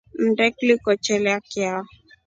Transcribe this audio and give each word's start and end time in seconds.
Nnde 0.23 0.45
kliko 0.57 0.91
chelya 1.03 1.35
chao. 1.51 1.81